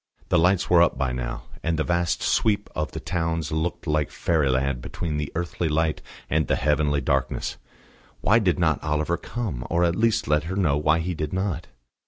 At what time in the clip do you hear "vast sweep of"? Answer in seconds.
1.83-2.91